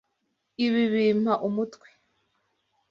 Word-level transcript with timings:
Ibi 0.65 0.83
bimpa 0.93 1.33
umutwe! 1.47 1.87